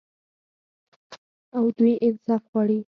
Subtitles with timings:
[1.57, 2.79] او دوی انصاف غواړي.